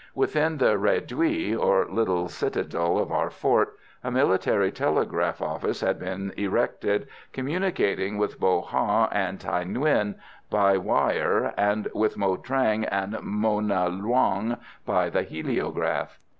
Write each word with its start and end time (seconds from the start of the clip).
Within 0.15 0.57
the 0.57 0.79
réduit, 0.79 1.55
or 1.59 1.85
little 1.85 2.27
citadel, 2.27 2.97
of 2.97 3.11
our 3.11 3.29
fort, 3.29 3.77
a 4.03 4.09
military 4.09 4.71
telegraph 4.71 5.43
office 5.43 5.81
had 5.81 5.99
been 5.99 6.33
erected, 6.37 7.07
communicating 7.31 8.17
with 8.17 8.39
Bo 8.39 8.61
Ha 8.61 9.09
and 9.11 9.37
Thaï 9.37 9.63
Nguyen 9.71 10.15
by 10.49 10.75
wire, 10.75 11.53
and 11.55 11.87
with 11.93 12.17
Mo 12.17 12.35
Trang 12.35 12.83
and 12.89 13.15
Mona 13.21 13.91
Luong 13.91 14.57
by 14.87 15.07
the 15.07 15.21
heliograph. 15.21 16.17